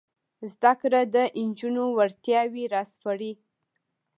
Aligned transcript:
زده 0.53 0.73
کړه 0.81 1.01
د 1.13 1.17
نجونو 1.47 1.83
وړتیاوې 1.97 2.63
راسپړي. 2.73 3.31